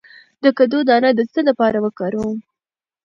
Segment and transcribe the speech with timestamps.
[0.43, 2.37] د کدو دانه د څه لپاره وکاروم؟